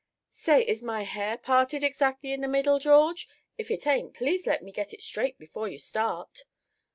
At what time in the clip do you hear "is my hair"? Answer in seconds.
0.63-1.37